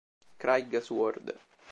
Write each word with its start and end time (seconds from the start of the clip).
Craig 0.41 0.73
Sword 0.81 1.29